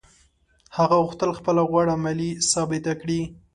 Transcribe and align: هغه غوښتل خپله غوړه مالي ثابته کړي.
هغه 0.77 0.95
غوښتل 1.05 1.31
خپله 1.39 1.61
غوړه 1.69 1.95
مالي 2.03 2.31
ثابته 2.51 2.93
کړي. 3.01 3.21